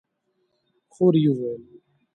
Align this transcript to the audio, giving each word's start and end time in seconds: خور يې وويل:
خور 0.93 1.13
يې 1.23 1.31
وويل: 1.37 1.63